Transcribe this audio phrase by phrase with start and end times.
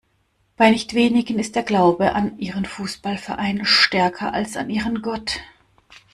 [0.57, 5.41] Bei nicht wenigen ist der Glaube an ihren Fußballverein stärker als an ihren Gott.